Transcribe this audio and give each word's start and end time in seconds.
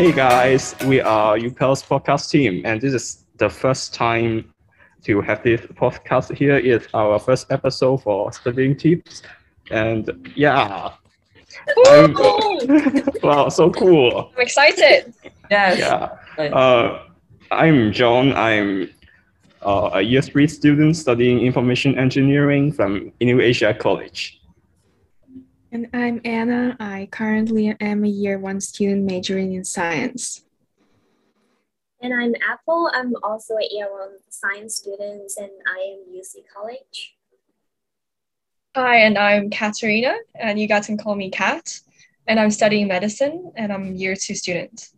Hey 0.00 0.12
guys, 0.12 0.74
we 0.86 0.98
are 1.02 1.36
UPEL's 1.36 1.82
podcast 1.82 2.30
team, 2.30 2.62
and 2.64 2.80
this 2.80 2.94
is 2.94 3.26
the 3.36 3.50
first 3.50 3.92
time 3.92 4.50
to 5.02 5.20
have 5.20 5.42
this 5.42 5.60
podcast 5.60 6.34
here. 6.34 6.56
It's 6.56 6.86
our 6.94 7.18
first 7.18 7.52
episode 7.52 7.98
for 7.98 8.32
studying 8.32 8.78
tips, 8.78 9.20
and 9.70 10.32
yeah, 10.34 10.92
I'm, 11.88 12.14
wow, 13.22 13.50
so 13.50 13.68
cool. 13.68 14.32
I'm 14.34 14.40
excited. 14.40 15.12
Yes. 15.50 15.78
Yeah, 15.78 16.44
uh, 16.44 17.02
I'm 17.50 17.92
John. 17.92 18.32
I'm 18.32 18.88
uh, 19.60 19.90
a 19.92 20.00
year 20.00 20.22
three 20.22 20.48
student 20.48 20.96
studying 20.96 21.40
information 21.40 21.98
engineering 21.98 22.72
from 22.72 23.12
New 23.20 23.42
Asia 23.42 23.74
College. 23.74 24.39
And 25.72 25.86
I'm 25.92 26.20
Anna. 26.24 26.76
I 26.80 27.06
currently 27.12 27.76
am 27.80 28.02
a 28.02 28.08
year 28.08 28.40
one 28.40 28.60
student 28.60 29.04
majoring 29.04 29.52
in 29.54 29.62
science. 29.62 30.44
And 32.02 32.12
I'm 32.12 32.34
Apple. 32.50 32.90
I'm 32.92 33.14
also 33.22 33.54
a 33.54 33.68
year 33.70 33.86
one 33.88 34.16
science 34.30 34.74
student 34.74 35.30
and 35.36 35.50
I 35.68 35.78
am 35.92 36.12
UC 36.12 36.42
College. 36.52 37.14
Hi, 38.74 38.96
and 38.96 39.16
I'm 39.16 39.48
Katerina, 39.50 40.16
and 40.34 40.58
you 40.58 40.66
guys 40.66 40.86
can 40.86 40.98
call 40.98 41.14
me 41.14 41.30
Kat. 41.30 41.78
And 42.26 42.40
I'm 42.40 42.50
studying 42.50 42.88
medicine, 42.88 43.52
and 43.56 43.72
I'm 43.72 43.94
year 43.94 44.16
two 44.16 44.34
student. 44.34 44.88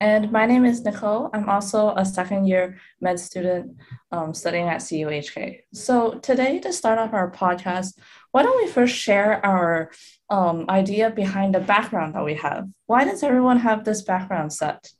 And 0.00 0.30
my 0.30 0.44
name 0.44 0.66
is 0.66 0.84
Nicole. 0.84 1.30
I'm 1.32 1.48
also 1.48 1.94
a 1.96 2.04
second 2.04 2.46
year 2.46 2.76
med 3.00 3.18
student 3.18 3.76
um, 4.12 4.34
studying 4.34 4.68
at 4.68 4.82
CUHK. 4.82 5.60
So 5.72 6.18
today, 6.18 6.58
to 6.60 6.72
start 6.72 6.98
off 6.98 7.14
our 7.14 7.30
podcast, 7.30 7.98
why 8.30 8.42
don't 8.42 8.62
we 8.62 8.70
first 8.70 8.94
share 8.94 9.44
our 9.44 9.90
um, 10.28 10.66
idea 10.68 11.08
behind 11.08 11.54
the 11.54 11.60
background 11.60 12.14
that 12.14 12.24
we 12.24 12.34
have? 12.34 12.68
Why 12.84 13.04
does 13.04 13.22
everyone 13.22 13.58
have 13.60 13.84
this 13.84 14.02
background 14.02 14.52
set? 14.52 14.90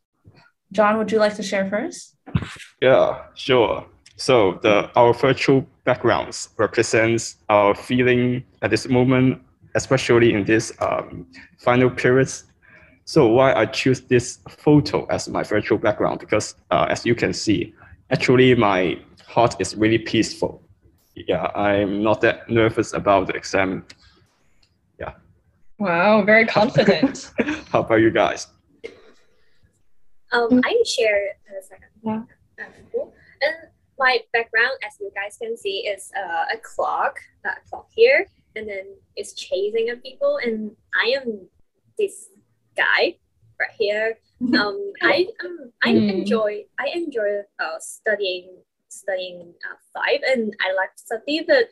John, 0.73 0.97
would 0.97 1.13
you 1.13 1.19
like 1.19 1.35
to 1.37 1.43
share 1.43 1.69
first? 1.69 2.17
Yeah, 2.81 3.23
sure. 3.35 3.85
So 4.17 4.59
the 4.63 4.91
our 4.97 5.13
virtual 5.13 5.67
backgrounds 5.85 6.49
represents 6.57 7.37
our 7.51 7.75
feeling 7.75 8.45
at 8.63 8.71
this 8.71 8.89
moment, 8.89 9.43
especially 9.75 10.33
in 10.33 10.45
this 10.45 10.73
um, 10.81 11.27
final 11.59 11.91
periods. 11.91 12.45
So 13.07 13.29
why 13.29 13.55
I 13.55 13.67
choose 13.67 14.01
this 14.01 14.41
photo 14.49 15.07
as 15.07 15.29
my 15.29 15.45
virtual 15.45 15.79
background 15.79 16.19
because 16.19 16.57
uh, 16.73 16.89
as 16.91 17.07
you 17.07 17.15
can 17.15 17.33
see, 17.33 17.73
actually 18.11 18.57
my 18.57 18.99
heart 19.25 19.55
is 19.61 19.77
really 19.77 19.99
peaceful. 19.99 20.61
Yeah, 21.15 21.47
I'm 21.55 22.03
not 22.03 22.21
that 22.23 22.51
nervous 22.51 22.93
about 22.95 23.29
the 23.29 23.35
exam. 23.35 23.87
Yeah. 24.99 25.13
Wow, 25.79 26.25
very 26.25 26.47
confident. 26.47 27.31
How 27.71 27.81
about 27.81 28.01
you 28.01 28.11
guys? 28.11 28.49
Um, 30.33 30.61
I 30.65 30.83
share 30.85 31.29
a 31.47 31.63
second. 31.63 31.89
Yeah. 32.03 32.23
And 32.59 33.55
my 34.01 34.19
background, 34.33 34.73
as 34.85 34.95
you 35.01 35.13
guys 35.15 35.39
can 35.41 35.57
see, 35.57 35.87
is 35.87 36.11
uh, 36.19 36.47
a 36.53 36.59
clock, 36.59 37.21
a 37.45 37.51
clock 37.71 37.87
here, 37.95 38.27
and 38.57 38.69
then 38.69 38.97
it's 39.15 39.33
chasing 39.33 39.91
a 39.91 39.97
people, 39.97 40.39
and 40.43 40.73
I 40.93 41.15
am 41.21 41.49
this 41.97 42.31
guy 42.77 43.17
right 43.59 43.71
here. 43.79 44.19
Um, 44.55 44.93
I 45.03 45.27
um, 45.45 45.73
I 45.83 45.93
Mm. 45.95 46.09
enjoy 46.11 46.65
I 46.79 46.87
enjoy 46.95 47.41
uh, 47.59 47.79
studying 47.81 48.63
studying 48.89 49.55
uh, 49.69 49.77
five, 49.95 50.21
and 50.31 50.55
I 50.61 50.73
like 50.75 50.95
to 50.97 51.03
study, 51.03 51.43
but 51.47 51.69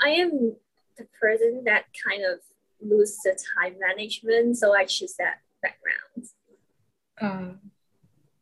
I 0.00 0.10
am 0.10 0.56
the 0.98 1.06
person 1.20 1.62
that 1.64 1.84
kind 2.06 2.22
of 2.24 2.40
lose 2.80 3.16
the 3.24 3.36
time 3.56 3.76
management, 3.78 4.58
so 4.58 4.74
I 4.74 4.84
choose 4.84 5.14
that 5.18 5.36
background. 5.62 6.28
Um, 7.20 7.60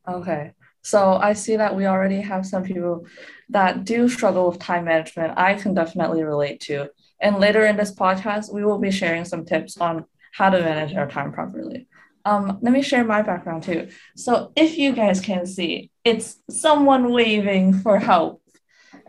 Okay. 0.09 0.53
So 0.83 1.15
I 1.15 1.35
see 1.35 1.57
that 1.57 1.77
we 1.77 1.87
already 1.87 2.23
have 2.23 2.47
some 2.47 2.63
people 2.65 3.07
that 3.51 3.85
do 3.85 4.09
struggle 4.09 4.49
with 4.49 4.59
time 4.59 4.87
management. 4.87 5.35
I 5.37 5.55
can 5.55 5.75
definitely 5.75 6.25
relate 6.25 6.59
to. 6.63 6.89
And 7.21 7.37
later 7.37 7.67
in 7.67 7.77
this 7.77 7.95
podcast, 7.95 8.53
we 8.53 8.65
will 8.65 8.79
be 8.79 8.91
sharing 8.91 9.27
some 9.27 9.45
tips 9.45 9.77
on 9.77 10.07
how 10.33 10.49
to 10.49 10.59
manage 10.59 10.95
our 10.97 11.07
time 11.07 11.33
properly. 11.33 11.87
Um, 12.25 12.59
let 12.61 12.73
me 12.73 12.83
share 12.83 13.05
my 13.05 13.23
background 13.23 13.63
too. 13.63 13.89
So 14.17 14.53
if 14.57 14.77
you 14.79 14.93
guys 14.93 15.21
can 15.21 15.47
see, 15.47 15.91
it's 16.05 16.39
someone 16.51 17.13
waving 17.13 17.81
for 17.81 17.99
help, 17.99 18.43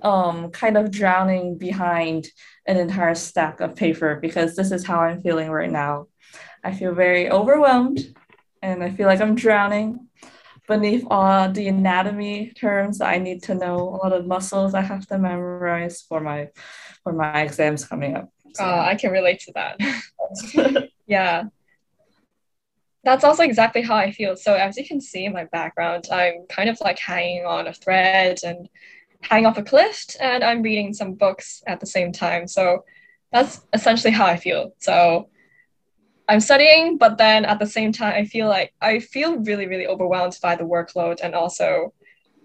um, 0.02 0.52
kind 0.52 0.78
of 0.78 0.92
drowning 0.92 1.58
behind 1.58 2.28
an 2.66 2.78
entire 2.78 3.16
stack 3.16 3.60
of 3.60 3.76
paper 3.76 4.16
because 4.16 4.56
this 4.56 4.72
is 4.72 4.86
how 4.86 5.00
I'm 5.00 5.22
feeling 5.22 5.50
right 5.50 5.72
now. 5.72 6.08
I 6.64 6.74
feel 6.74 6.94
very 6.94 7.30
overwhelmed 7.30 8.00
and 8.62 8.84
I 8.84 8.92
feel 8.92 9.08
like 9.08 9.22
I'm 9.22 9.36
drowning 9.36 10.08
beneath 10.68 11.06
all 11.10 11.52
the 11.52 11.68
anatomy 11.68 12.52
terms 12.52 13.00
that 13.00 13.10
I 13.10 13.18
need 13.18 13.44
to 13.44 13.56
know, 13.56 13.78
a 13.78 13.98
lot 13.98 14.14
of 14.14 14.26
muscles 14.26 14.74
I 14.74 14.82
have 14.82 15.06
to 15.08 15.18
memorize 15.18 16.02
for 16.02 16.22
my 16.22 16.50
for 17.04 17.14
my 17.14 17.42
exams 17.42 17.84
coming 17.86 18.16
up. 18.16 18.30
So, 18.54 18.64
uh, 18.64 18.86
I 18.88 18.96
can 18.96 19.12
relate 19.12 19.40
to 19.42 19.52
that. 19.56 20.90
yeah. 21.08 21.44
That's 23.04 23.24
also 23.24 23.44
exactly 23.44 23.82
how 23.82 23.96
I 23.96 24.12
feel. 24.12 24.36
So 24.36 24.54
as 24.54 24.78
you 24.78 24.86
can 24.86 25.02
see 25.02 25.26
in 25.26 25.34
my 25.34 25.46
background, 25.46 26.08
I'm 26.12 26.46
kind 26.50 26.70
of 26.70 26.80
like 26.82 27.00
hanging 27.00 27.46
on 27.46 27.68
a 27.68 27.74
thread 27.74 28.40
and 28.44 28.70
hanging 29.22 29.46
off 29.46 29.58
a 29.58 29.64
cliff, 29.64 30.06
and 30.20 30.44
I'm 30.44 30.62
reading 30.62 30.94
some 30.94 31.14
books 31.14 31.64
at 31.68 31.80
the 31.80 31.86
same 31.86 32.12
time. 32.12 32.48
So 32.48 32.86
that's 33.32 33.62
essentially 33.74 34.12
how 34.12 34.26
I 34.26 34.38
feel. 34.38 34.74
So 34.80 35.30
I'm 36.28 36.40
studying, 36.40 36.98
but 36.98 37.18
then 37.18 37.46
at 37.46 37.60
the 37.60 37.66
same 37.66 37.92
time, 37.92 38.14
I 38.14 38.26
feel 38.26 38.48
like 38.48 38.74
I 38.82 39.00
feel 39.00 39.38
really, 39.38 39.68
really 39.68 39.88
overwhelmed 39.88 40.38
by 40.42 40.56
the 40.56 40.64
workload 40.64 41.20
and 41.24 41.34
also 41.36 41.94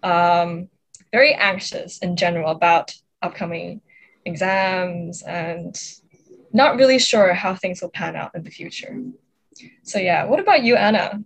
um, 0.02 0.68
very 1.12 1.34
anxious 1.34 1.98
in 1.98 2.16
general 2.16 2.50
about 2.50 2.94
upcoming 3.22 3.80
exams 4.24 5.22
and 5.22 5.78
not 6.52 6.76
really 6.76 6.98
sure 6.98 7.32
how 7.34 7.54
things 7.54 7.80
will 7.80 7.90
pan 7.90 8.16
out 8.16 8.32
in 8.34 8.42
the 8.42 8.50
future. 8.50 8.98
So 9.82 9.98
yeah, 9.98 10.24
what 10.24 10.40
about 10.40 10.62
you, 10.62 10.76
Anna? 10.76 11.22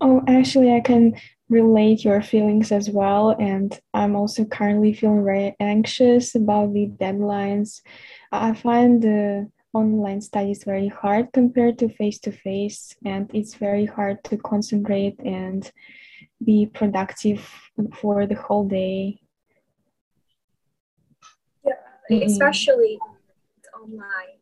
Oh, 0.00 0.22
actually, 0.26 0.74
I 0.74 0.80
can 0.80 1.16
relate 1.48 2.04
your 2.04 2.22
feelings 2.22 2.72
as 2.72 2.90
well. 2.90 3.30
And 3.30 3.78
I'm 3.94 4.16
also 4.16 4.44
currently 4.44 4.92
feeling 4.92 5.24
very 5.24 5.54
anxious 5.60 6.34
about 6.34 6.72
the 6.72 6.88
deadlines. 6.88 7.80
I 8.32 8.52
find 8.54 9.02
the 9.02 9.50
online 9.72 10.20
studies 10.20 10.64
very 10.64 10.88
hard 10.88 11.32
compared 11.32 11.78
to 11.78 11.88
face 11.88 12.18
to 12.20 12.32
face, 12.32 12.96
and 13.04 13.30
it's 13.34 13.54
very 13.54 13.84
hard 13.84 14.24
to 14.24 14.36
concentrate 14.38 15.18
and 15.20 15.70
be 16.44 16.66
productive 16.66 17.48
for 18.00 18.26
the 18.26 18.34
whole 18.34 18.66
day. 18.68 19.20
Yeah, 21.64 21.72
mm-hmm. 22.10 22.26
especially 22.26 22.98
online. 23.74 24.35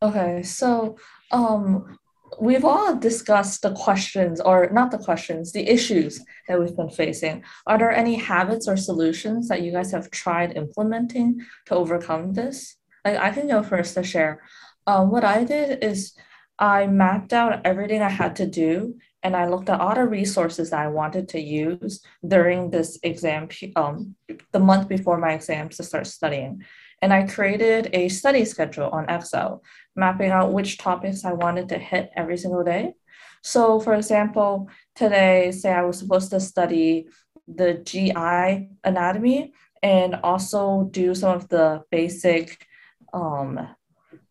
Okay, 0.00 0.42
so 0.42 0.96
um 1.32 1.98
we've 2.40 2.64
all 2.64 2.94
discussed 2.94 3.62
the 3.62 3.72
questions 3.72 4.40
or 4.40 4.70
not 4.70 4.90
the 4.90 4.98
questions, 4.98 5.52
the 5.52 5.66
issues 5.68 6.22
that 6.46 6.60
we've 6.60 6.76
been 6.76 6.90
facing. 6.90 7.42
Are 7.66 7.78
there 7.78 7.90
any 7.90 8.16
habits 8.16 8.68
or 8.68 8.76
solutions 8.76 9.48
that 9.48 9.62
you 9.62 9.72
guys 9.72 9.90
have 9.92 10.10
tried 10.10 10.56
implementing 10.56 11.40
to 11.66 11.74
overcome 11.74 12.34
this? 12.34 12.76
Like 13.04 13.18
I 13.18 13.30
can 13.30 13.48
go 13.48 13.62
first 13.62 13.94
to 13.94 14.04
share. 14.04 14.42
Um, 14.86 15.10
what 15.10 15.24
I 15.24 15.44
did 15.44 15.82
is 15.82 16.14
I 16.58 16.86
mapped 16.86 17.32
out 17.32 17.64
everything 17.64 18.02
I 18.02 18.10
had 18.10 18.36
to 18.36 18.46
do 18.46 18.98
and 19.22 19.34
I 19.34 19.48
looked 19.48 19.68
at 19.68 19.80
all 19.80 19.94
the 19.94 20.04
resources 20.04 20.70
that 20.70 20.80
I 20.80 20.88
wanted 20.88 21.28
to 21.30 21.40
use 21.40 22.04
during 22.26 22.70
this 22.70 22.98
exam, 23.02 23.48
um, 23.74 24.14
the 24.52 24.60
month 24.60 24.88
before 24.88 25.18
my 25.18 25.32
exams 25.32 25.76
to 25.76 25.82
start 25.82 26.06
studying. 26.06 26.62
And 27.00 27.12
I 27.12 27.26
created 27.26 27.90
a 27.92 28.08
study 28.08 28.44
schedule 28.44 28.88
on 28.90 29.08
Excel, 29.08 29.62
mapping 29.98 30.30
out 30.30 30.52
which 30.52 30.78
topics 30.78 31.24
I 31.24 31.32
wanted 31.32 31.68
to 31.70 31.78
hit 31.78 32.10
every 32.16 32.38
single 32.38 32.64
day. 32.64 32.94
So, 33.42 33.80
for 33.80 33.94
example, 33.94 34.68
today, 34.94 35.50
say 35.50 35.72
I 35.72 35.82
was 35.82 35.98
supposed 35.98 36.30
to 36.30 36.40
study 36.40 37.08
the 37.46 37.74
GI 37.74 38.70
anatomy 38.84 39.52
and 39.82 40.16
also 40.16 40.88
do 40.90 41.14
some 41.14 41.36
of 41.36 41.48
the 41.48 41.82
basic, 41.90 42.66
um, 43.12 43.68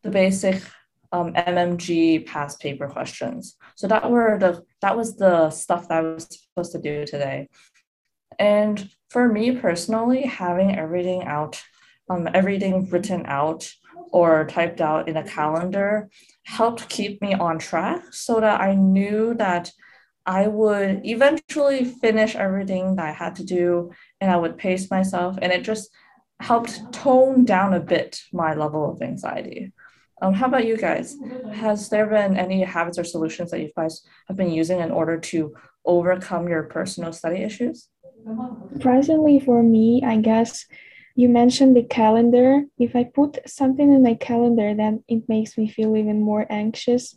the 0.04 0.10
basic 0.10 0.62
um, 1.12 1.34
MMG 1.34 2.26
past 2.26 2.60
paper 2.60 2.88
questions. 2.88 3.56
So 3.76 3.88
that 3.88 4.10
were 4.10 4.38
the 4.40 4.64
that 4.82 4.96
was 4.96 5.16
the 5.16 5.50
stuff 5.50 5.88
that 5.88 5.98
I 6.00 6.02
was 6.02 6.28
supposed 6.30 6.74
to 6.74 6.82
do 6.82 7.06
today. 7.06 7.48
And 8.40 8.90
for 9.10 9.28
me 9.28 9.56
personally, 9.56 10.24
having 10.24 10.76
everything 10.76 11.24
out, 11.24 11.64
um, 12.10 12.28
everything 12.34 12.90
written 12.90 13.26
out 13.26 13.70
or 14.12 14.46
typed 14.46 14.82
out 14.82 15.08
in 15.10 15.18
a 15.18 15.24
calendar 15.24 16.10
helped 16.46 16.88
keep 16.90 17.22
me 17.22 17.34
on 17.34 17.60
track 17.60 18.02
so 18.12 18.40
that 18.40 18.62
I 18.62 18.76
knew 18.76 19.34
that 19.36 19.72
I 20.26 20.48
would 20.48 21.06
eventually 21.06 21.86
finish 21.86 22.36
everything 22.36 22.96
that 22.96 23.06
I 23.06 23.12
had 23.12 23.36
to 23.36 23.46
do 23.46 23.92
and 24.20 24.30
I 24.32 24.38
would 24.38 24.58
pace 24.58 24.90
myself. 24.92 25.38
And 25.42 25.52
it 25.52 25.64
just 25.64 25.90
helped 26.40 26.92
tone 26.92 27.46
down 27.46 27.74
a 27.74 27.80
bit 27.80 28.22
my 28.34 28.54
level 28.54 28.92
of 28.92 29.02
anxiety. 29.02 29.72
Um, 30.22 30.34
how 30.34 30.48
about 30.48 30.66
you 30.66 30.78
guys? 30.78 31.16
Has 31.54 31.90
there 31.90 32.08
been 32.08 32.38
any 32.38 32.64
habits 32.64 32.98
or 32.98 33.04
solutions 33.04 33.52
that 33.52 33.62
you 33.62 33.70
guys 33.78 34.02
have 34.28 34.38
been 34.38 34.52
using 34.52 34.80
in 34.80 34.92
order 34.92 35.18
to 35.20 35.54
overcome 35.86 36.48
your 36.48 36.64
personal 36.64 37.14
study 37.14 37.44
issues? 37.44 37.88
Surprisingly 38.74 39.40
for 39.40 39.64
me, 39.64 40.04
I 40.06 40.18
guess 40.18 40.66
you 41.18 41.28
mentioned 41.28 41.76
the 41.76 41.82
calendar. 41.82 42.64
If 42.78 42.96
I 42.96 43.04
put 43.04 43.40
something 43.50 43.92
in 43.92 44.04
my 44.04 44.14
calendar, 44.14 44.76
then 44.76 45.04
it 45.08 45.28
makes 45.28 45.58
me 45.58 45.68
feel 45.68 45.98
even 45.98 46.22
more 46.22 46.46
anxious. 46.48 47.16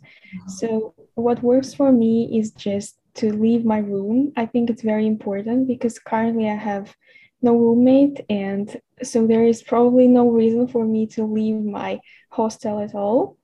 So, 0.49 0.95
what 1.17 1.43
works 1.43 1.75
for 1.75 1.93
me 1.93 2.39
is 2.39 2.53
just 2.53 2.97
to 3.17 3.31
leave 3.31 3.67
my 3.67 3.77
room. 3.77 4.33
I 4.37 4.47
think 4.47 4.71
it's 4.71 4.81
very 4.81 5.07
important 5.07 5.69
because 5.69 5.99
currently 5.99 6.49
I 6.49 6.55
have 6.55 6.97
no 7.43 7.55
roommate, 7.55 8.21
and 8.31 8.75
so 9.03 9.27
there 9.27 9.45
is 9.45 9.63
probably 9.63 10.09
no 10.09 10.31
reason 10.31 10.67
for 10.67 10.87
me 10.87 11.07
to 11.09 11.25
leave 11.25 11.61
my 11.63 12.01
hostel 12.31 12.81
at 12.81 12.95
all. 12.95 13.37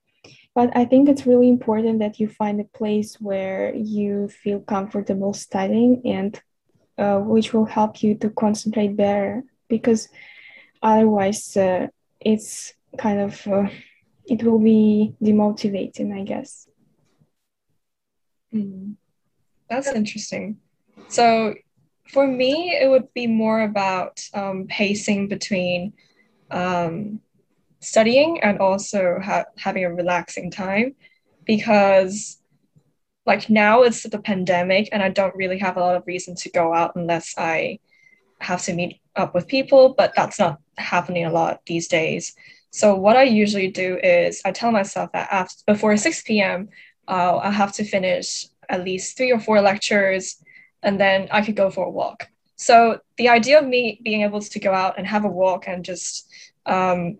But 0.54 0.74
I 0.74 0.86
think 0.86 1.10
it's 1.10 1.26
really 1.26 1.50
important 1.50 1.98
that 1.98 2.18
you 2.18 2.28
find 2.28 2.62
a 2.62 2.78
place 2.78 3.20
where 3.20 3.74
you 3.74 4.28
feel 4.28 4.60
comfortable 4.60 5.34
studying 5.34 6.00
and 6.06 6.40
uh, 6.96 7.18
which 7.18 7.52
will 7.52 7.66
help 7.66 8.02
you 8.02 8.14
to 8.14 8.30
concentrate 8.30 8.96
better 8.96 9.44
because 9.68 10.08
otherwise 10.86 11.56
uh, 11.56 11.88
it's 12.20 12.72
kind 12.96 13.20
of 13.20 13.46
uh, 13.48 13.68
it 14.24 14.42
will 14.42 14.60
be 14.60 15.14
demotivating 15.20 16.14
i 16.14 16.22
guess 16.22 16.68
mm. 18.54 18.94
that's 19.68 19.88
interesting 19.88 20.56
so 21.08 21.54
for 22.08 22.26
me 22.26 22.70
it 22.80 22.88
would 22.88 23.12
be 23.14 23.26
more 23.26 23.62
about 23.62 24.22
um, 24.32 24.66
pacing 24.68 25.28
between 25.28 25.92
um, 26.52 27.20
studying 27.80 28.40
and 28.42 28.58
also 28.60 29.18
ha- 29.22 29.50
having 29.58 29.84
a 29.84 29.92
relaxing 29.92 30.50
time 30.50 30.94
because 31.44 32.38
like 33.26 33.50
now 33.50 33.82
it's 33.82 34.04
the 34.04 34.20
pandemic 34.20 34.88
and 34.92 35.02
i 35.02 35.08
don't 35.08 35.34
really 35.34 35.58
have 35.58 35.76
a 35.76 35.80
lot 35.80 35.96
of 35.96 36.06
reason 36.06 36.36
to 36.36 36.48
go 36.50 36.72
out 36.72 36.94
unless 36.94 37.34
i 37.36 37.78
have 38.38 38.62
to 38.62 38.72
meet 38.72 39.00
up 39.16 39.34
with 39.34 39.48
people 39.48 39.94
but 39.96 40.12
that's 40.14 40.38
not 40.38 40.58
happening 40.78 41.24
a 41.24 41.32
lot 41.32 41.60
these 41.66 41.88
days. 41.88 42.34
So 42.70 42.94
what 42.94 43.16
I 43.16 43.22
usually 43.22 43.68
do 43.68 43.98
is 44.02 44.42
I 44.44 44.52
tell 44.52 44.70
myself 44.70 45.10
that 45.12 45.28
after 45.32 45.62
before 45.66 45.96
6 45.96 46.22
p.m. 46.22 46.68
Uh, 47.08 47.38
I 47.38 47.50
have 47.50 47.72
to 47.74 47.84
finish 47.84 48.46
at 48.68 48.84
least 48.84 49.16
three 49.16 49.32
or 49.32 49.40
four 49.40 49.60
lectures, 49.60 50.36
and 50.82 51.00
then 51.00 51.28
I 51.30 51.40
could 51.42 51.56
go 51.56 51.70
for 51.70 51.86
a 51.86 51.90
walk. 51.90 52.28
So 52.56 53.00
the 53.16 53.28
idea 53.28 53.58
of 53.60 53.66
me 53.66 54.00
being 54.02 54.22
able 54.22 54.40
to 54.40 54.58
go 54.58 54.72
out 54.72 54.98
and 54.98 55.06
have 55.06 55.24
a 55.24 55.28
walk 55.28 55.68
and 55.68 55.84
just 55.84 56.28
um, 56.66 57.18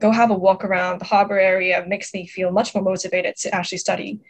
go 0.00 0.10
have 0.10 0.30
a 0.30 0.34
walk 0.34 0.64
around 0.64 1.00
the 1.00 1.04
harbor 1.04 1.38
area 1.38 1.84
makes 1.86 2.12
me 2.14 2.26
feel 2.26 2.50
much 2.50 2.74
more 2.74 2.82
motivated 2.82 3.36
to 3.36 3.54
actually 3.54 3.78
study 3.78 4.20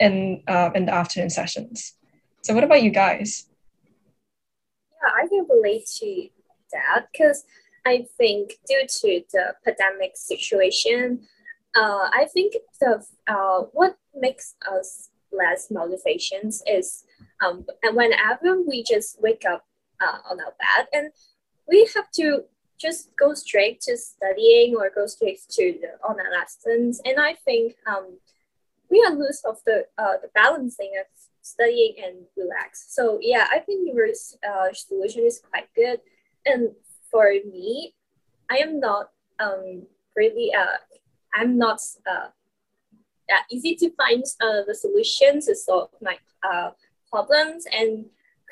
in 0.00 0.42
uh, 0.48 0.70
in 0.74 0.86
the 0.86 0.94
afternoon 0.94 1.30
sessions. 1.30 1.94
So 2.42 2.54
what 2.54 2.64
about 2.64 2.82
you 2.82 2.90
guys? 2.90 3.46
I 5.04 5.26
can 5.28 5.46
relate 5.48 5.86
to 5.98 6.28
that 6.72 7.06
because 7.12 7.44
I 7.84 8.06
think 8.16 8.58
due 8.68 8.86
to 8.86 9.22
the 9.32 9.54
pandemic 9.64 10.12
situation, 10.14 11.26
uh, 11.74 12.08
I 12.12 12.26
think 12.32 12.54
the 12.80 13.04
uh, 13.26 13.62
what 13.72 13.96
makes 14.14 14.54
us 14.70 15.10
less 15.32 15.70
motivations 15.70 16.62
is 16.66 17.04
um, 17.44 17.64
and 17.82 17.96
whenever 17.96 18.60
we 18.62 18.82
just 18.82 19.20
wake 19.22 19.44
up 19.48 19.64
uh, 20.00 20.18
on 20.30 20.38
our 20.40 20.54
bed 20.58 20.88
and 20.92 21.10
we 21.66 21.88
have 21.94 22.10
to 22.12 22.44
just 22.78 23.10
go 23.16 23.32
straight 23.32 23.80
to 23.80 23.96
studying 23.96 24.74
or 24.76 24.90
go 24.94 25.06
straight 25.06 25.40
to 25.50 25.74
the 25.80 26.06
online 26.06 26.32
lessons 26.32 27.00
and 27.04 27.18
I 27.18 27.34
think 27.44 27.74
um, 27.86 28.18
we 28.90 29.02
are 29.06 29.14
lose 29.14 29.40
of 29.48 29.58
the 29.64 29.86
uh, 29.96 30.18
the 30.20 30.28
balancing 30.34 30.92
of 31.00 31.06
studying 31.42 31.94
and 32.02 32.24
relax. 32.36 32.86
So 32.88 33.18
yeah, 33.20 33.46
I 33.52 33.58
think 33.58 33.88
your 33.92 34.06
uh, 34.06 34.72
solution 34.72 35.24
is 35.24 35.42
quite 35.50 35.68
good. 35.74 36.00
And 36.46 36.70
for 37.10 37.30
me, 37.30 37.94
I 38.50 38.56
am 38.56 38.80
not 38.80 39.10
um, 39.38 39.82
really 40.16 40.52
uh, 40.54 40.78
I'm 41.34 41.58
not 41.58 41.80
uh, 42.06 42.28
that 43.28 43.44
easy 43.50 43.74
to 43.76 43.90
find 43.90 44.24
uh, 44.40 44.62
the 44.66 44.74
solutions 44.74 45.46
to 45.46 45.54
solve 45.54 45.90
my 46.00 46.18
uh, 46.42 46.70
problems. 47.10 47.66
And 47.72 48.06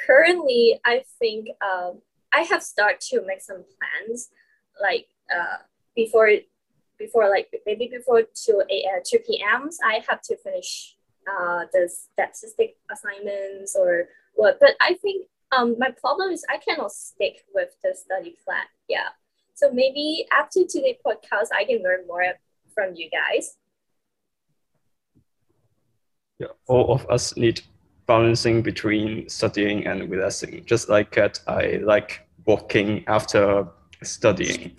currently, 0.07 0.81
I 0.85 1.05
think 1.19 1.49
um, 1.63 2.01
I 2.33 2.43
have 2.43 2.63
started 2.63 3.01
to 3.11 3.23
make 3.27 3.43
some 3.43 3.65
plans, 3.79 4.31
like 4.81 5.09
uh, 5.35 5.59
before 5.95 6.31
before 6.99 7.31
like 7.31 7.49
maybe 7.65 7.89
before 7.89 8.23
2 8.23 8.63
a, 8.71 8.85
uh, 8.85 9.01
2 9.05 9.19
p.m. 9.27 9.71
I 9.83 10.01
have 10.09 10.21
to 10.23 10.37
finish 10.37 10.97
uh, 11.28 11.64
the 11.72 11.88
statistic 11.88 12.76
assignments 12.90 13.76
or 13.78 14.08
what. 14.34 14.58
But 14.61 14.75
I 14.81 14.94
think 14.94 15.26
um, 15.52 15.76
my 15.78 15.90
problem 15.90 16.31
is 16.31 16.44
I 16.49 16.58
cannot 16.58 16.93
stick 16.93 17.44
with 17.55 17.70
the 17.82 17.94
study 17.94 18.37
plan. 18.44 18.64
Yeah. 18.88 19.08
So 19.55 19.70
maybe 19.72 20.26
after 20.32 20.61
today's 20.64 20.96
podcast, 21.05 21.49
I 21.55 21.64
can 21.64 21.82
learn 21.82 22.06
more 22.06 22.25
from 22.75 22.94
you 22.94 23.11
guys. 23.11 23.56
Yeah, 26.38 26.49
all 26.67 26.94
of 26.94 27.06
us 27.11 27.37
need 27.37 27.61
balancing 28.06 28.62
between 28.62 29.28
studying 29.28 29.87
and 29.87 30.11
relaxing. 30.11 30.64
Just 30.64 30.88
like 30.88 31.11
Kat, 31.11 31.38
I 31.46 31.81
like 31.84 32.26
walking 32.46 33.05
after 33.06 33.69
studying. 34.02 34.76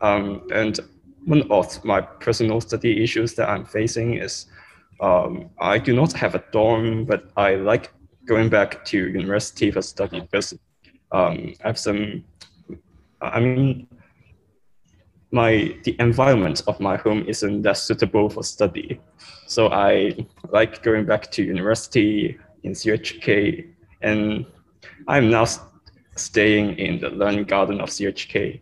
Um, 0.00 0.46
and 0.52 0.78
one 1.24 1.50
of 1.50 1.82
my 1.84 2.00
personal 2.00 2.60
study 2.60 3.02
issues 3.02 3.34
that 3.34 3.48
I'm 3.48 3.64
facing 3.64 4.14
is 4.14 4.46
um, 5.00 5.50
I 5.58 5.78
do 5.78 5.94
not 5.94 6.12
have 6.14 6.34
a 6.34 6.44
dorm, 6.52 7.04
but 7.04 7.30
I 7.36 7.54
like 7.54 7.92
going 8.26 8.48
back 8.48 8.84
to 8.86 8.98
university 9.08 9.70
for 9.70 9.82
study 9.82 10.20
because 10.20 10.52
um, 11.12 11.54
I 11.64 11.68
have 11.68 11.78
some, 11.78 12.24
I 13.20 13.40
mean, 13.40 13.86
my 15.30 15.76
the 15.84 15.94
environment 15.98 16.62
of 16.66 16.80
my 16.80 16.96
home 16.96 17.24
isn't 17.28 17.62
that 17.62 17.76
suitable 17.76 18.30
for 18.30 18.42
study. 18.42 19.00
So 19.46 19.68
I 19.68 20.16
like 20.50 20.82
going 20.82 21.04
back 21.04 21.30
to 21.32 21.42
university 21.42 22.38
in 22.62 22.72
CUHK 22.72 23.68
and 24.02 24.46
I'm 25.06 25.30
now 25.30 25.46
staying 26.16 26.78
in 26.78 27.00
the 27.00 27.10
learning 27.10 27.44
garden 27.44 27.80
of 27.80 27.90
CUHK. 27.90 28.60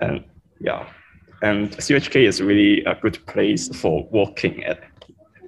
And 0.00 0.24
yeah, 0.60 0.86
and 1.42 1.70
CUHK 1.70 2.26
is 2.26 2.40
really 2.40 2.84
a 2.84 2.94
good 2.94 3.24
place 3.26 3.68
for 3.76 4.08
walking 4.10 4.64
at 4.64 4.80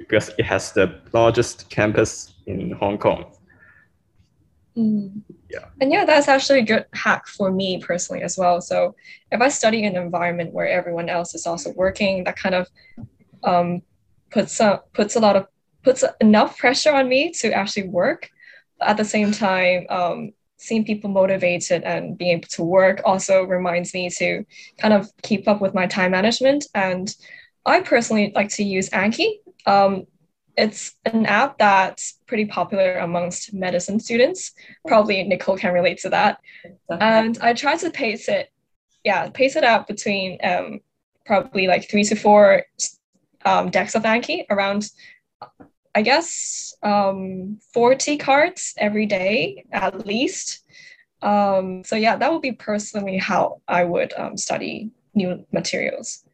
because 0.08 0.30
it 0.38 0.44
has 0.44 0.72
the 0.72 1.00
largest 1.12 1.68
campus 1.70 2.34
in 2.46 2.72
Hong 2.72 2.98
Kong. 2.98 3.26
Mm. 4.76 5.22
Yeah. 5.50 5.66
And 5.80 5.90
yeah, 5.90 6.04
that's 6.04 6.28
actually 6.28 6.60
a 6.60 6.64
good 6.64 6.86
hack 6.92 7.26
for 7.26 7.50
me 7.50 7.80
personally 7.80 8.22
as 8.22 8.36
well. 8.36 8.60
So 8.60 8.94
if 9.32 9.40
I 9.40 9.48
study 9.48 9.84
in 9.84 9.96
an 9.96 10.02
environment 10.02 10.52
where 10.52 10.68
everyone 10.68 11.08
else 11.08 11.34
is 11.34 11.46
also 11.46 11.72
working, 11.72 12.24
that 12.24 12.36
kind 12.36 12.54
of 12.54 12.68
um, 13.42 13.82
puts 14.30 14.60
a, 14.60 14.82
puts 14.92 15.16
a 15.16 15.20
lot 15.20 15.36
of 15.36 15.46
puts 15.82 16.04
enough 16.20 16.58
pressure 16.58 16.92
on 16.92 17.08
me 17.08 17.30
to 17.30 17.52
actually 17.52 17.88
work. 17.88 18.28
But 18.78 18.88
at 18.88 18.96
the 18.96 19.04
same 19.04 19.32
time, 19.32 19.86
um, 19.88 20.32
seeing 20.58 20.84
people 20.84 21.10
motivated 21.10 21.82
and 21.84 22.18
being 22.18 22.32
able 22.32 22.48
to 22.48 22.64
work 22.64 23.00
also 23.04 23.44
reminds 23.44 23.94
me 23.94 24.10
to 24.10 24.44
kind 24.78 24.92
of 24.92 25.10
keep 25.22 25.46
up 25.48 25.60
with 25.60 25.74
my 25.74 25.86
time 25.86 26.10
management. 26.10 26.66
And 26.74 27.14
I 27.66 27.80
personally 27.80 28.32
like 28.34 28.50
to 28.50 28.64
use 28.64 28.88
Anki. 28.90 29.40
Um, 29.66 30.06
it's 30.56 30.94
an 31.04 31.26
app 31.26 31.58
that's 31.58 32.18
pretty 32.26 32.46
popular 32.46 32.98
amongst 32.98 33.52
medicine 33.52 34.00
students. 34.00 34.52
Probably 34.86 35.22
Nicole 35.24 35.58
can 35.58 35.74
relate 35.74 35.98
to 35.98 36.10
that. 36.10 36.40
And 36.88 37.38
I 37.38 37.52
try 37.52 37.76
to 37.76 37.90
pace 37.90 38.28
it, 38.28 38.50
yeah, 39.04 39.28
pace 39.28 39.56
it 39.56 39.64
out 39.64 39.86
between 39.86 40.38
um, 40.42 40.80
probably 41.26 41.66
like 41.66 41.90
three 41.90 42.04
to 42.04 42.14
four 42.14 42.62
um, 43.44 43.70
decks 43.70 43.94
of 43.94 44.04
Anki 44.04 44.46
around, 44.48 44.88
I 45.94 46.02
guess, 46.02 46.74
um, 46.82 47.58
40 47.74 48.16
cards 48.16 48.72
every 48.78 49.06
day 49.06 49.64
at 49.72 50.06
least. 50.06 50.64
Um, 51.20 51.84
so 51.84 51.96
yeah, 51.96 52.16
that 52.16 52.32
would 52.32 52.42
be 52.42 52.52
personally 52.52 53.18
how 53.18 53.60
I 53.68 53.84
would 53.84 54.14
um, 54.16 54.36
study 54.36 54.90
new 55.14 55.44
materials. 55.52 56.24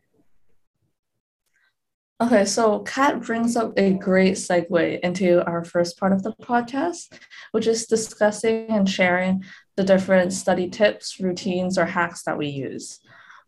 Okay, 2.23 2.45
so 2.45 2.79
Kat 2.81 3.21
brings 3.21 3.57
up 3.57 3.73
a 3.77 3.95
great 3.95 4.35
segue 4.35 5.01
into 5.01 5.45
our 5.45 5.65
first 5.65 5.99
part 5.99 6.13
of 6.13 6.23
the 6.23 6.31
podcast, 6.41 7.19
which 7.51 7.67
is 7.67 7.87
discussing 7.87 8.67
and 8.69 8.89
sharing 8.89 9.43
the 9.77 9.83
different 9.83 10.33
study 10.33 10.71
tips, 10.71 11.19
routines, 11.19 11.77
or 11.77 11.85
hacks 11.85 12.23
that 12.23 12.39
we 12.39 12.47
use. 12.47 13.01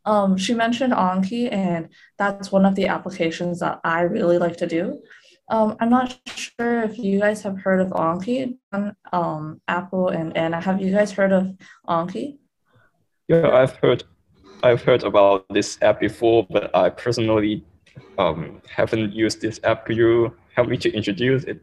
Um, 0.05 0.37
she 0.37 0.55
mentioned 0.55 0.93
Anki, 0.93 1.53
and 1.53 1.91
that's 2.19 2.51
one 2.51 2.67
of 2.67 2.75
the 2.75 2.89
applications 2.89 3.61
that 3.61 3.79
I 3.85 4.01
really 4.01 4.39
like 4.39 4.57
to 4.57 4.67
do. 4.67 5.01
Um, 5.49 5.77
I'm 5.79 5.91
not 5.91 6.19
sure 6.35 6.83
if 6.83 6.99
you 6.99 7.21
guys 7.21 7.43
have 7.43 7.61
heard 7.61 7.81
of 7.81 7.91
Anki, 7.91 8.59
um, 9.13 9.61
Apple 9.69 10.09
and 10.09 10.37
Anna. 10.37 10.61
Have 10.61 10.83
you 10.83 10.91
guys 10.91 11.13
heard 11.13 11.31
of 11.31 11.55
Anki? 11.87 12.39
Yeah, 13.29 13.51
I've 13.51 13.77
heard, 13.77 14.03
I've 14.65 14.83
heard 14.83 15.05
about 15.05 15.47
this 15.49 15.79
app 15.81 16.01
before, 16.01 16.45
but 16.51 16.75
I 16.75 16.91
personally 16.91 17.63
um, 18.19 18.61
haven't 18.69 19.13
used 19.13 19.41
this 19.41 19.61
app, 19.65 19.87
could 19.87 19.97
you 19.97 20.35
help 20.55 20.69
me 20.69 20.77
to 20.79 20.93
introduce 20.93 21.45
it 21.45 21.61